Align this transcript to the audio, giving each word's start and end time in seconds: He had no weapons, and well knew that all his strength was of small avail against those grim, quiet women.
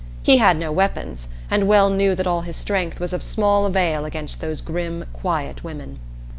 He 0.23 0.37
had 0.37 0.57
no 0.57 0.71
weapons, 0.71 1.27
and 1.51 1.67
well 1.67 1.91
knew 1.91 2.15
that 2.15 2.25
all 2.25 2.41
his 2.41 2.55
strength 2.55 2.99
was 2.99 3.13
of 3.13 3.21
small 3.21 3.67
avail 3.67 4.03
against 4.03 4.41
those 4.41 4.59
grim, 4.59 5.05
quiet 5.13 5.63
women. 5.63 5.99